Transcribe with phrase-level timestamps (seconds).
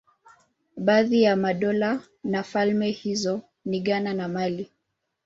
[0.77, 4.71] Baadhi ya madola na falme hizo ni Ghana na Mali.